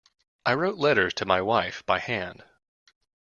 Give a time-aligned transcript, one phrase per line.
[0.47, 2.43] I wrote letters to my wife by hand.